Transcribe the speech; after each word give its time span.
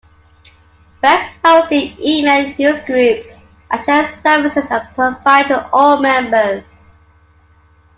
Web 1.03 1.29
hosting, 1.45 1.95
email, 1.99 2.55
newsgroups, 2.55 3.39
and 3.69 3.81
shell 3.83 4.07
services 4.07 4.65
are 4.71 4.89
provided 4.95 5.49
to 5.49 5.69
all 5.71 5.99
members. 6.01 6.89